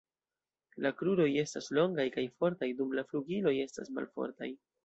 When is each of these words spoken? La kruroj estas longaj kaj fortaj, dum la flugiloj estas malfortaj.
La 0.85 0.91
kruroj 1.01 1.27
estas 1.43 1.69
longaj 1.79 2.07
kaj 2.17 2.25
fortaj, 2.41 2.73
dum 2.83 2.99
la 3.01 3.07
flugiloj 3.13 3.55
estas 3.69 3.97
malfortaj. 4.01 4.53